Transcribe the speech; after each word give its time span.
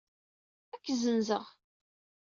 Ad 0.73 0.79
k-ssenzeɣ! 0.83 1.45